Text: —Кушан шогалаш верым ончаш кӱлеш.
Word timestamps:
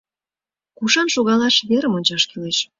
—Кушан 0.77 1.07
шогалаш 1.13 1.55
верым 1.69 1.93
ончаш 1.97 2.23
кӱлеш. 2.29 2.57